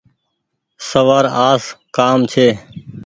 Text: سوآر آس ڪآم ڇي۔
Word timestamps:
سوآر 0.89 1.25
آس 1.49 1.63
ڪآم 1.95 2.19
ڇي۔ 2.31 2.47